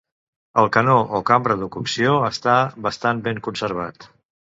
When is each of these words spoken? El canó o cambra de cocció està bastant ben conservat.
El 0.59 0.69
canó 0.77 0.95
o 1.17 1.19
cambra 1.29 1.57
de 1.63 1.67
cocció 1.75 2.15
està 2.29 2.55
bastant 2.87 3.21
ben 3.29 3.43
conservat. 3.49 4.09